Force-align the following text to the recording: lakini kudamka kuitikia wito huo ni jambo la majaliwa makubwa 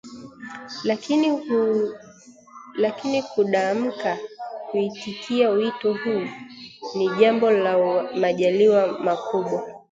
lakini 2.75 3.23
kudamka 3.35 4.17
kuitikia 4.71 5.49
wito 5.49 5.93
huo 5.93 6.27
ni 6.95 7.09
jambo 7.19 7.51
la 7.51 8.03
majaliwa 8.15 8.99
makubwa 8.99 9.83